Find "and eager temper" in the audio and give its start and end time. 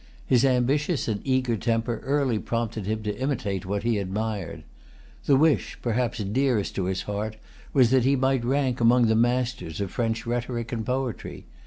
1.07-1.99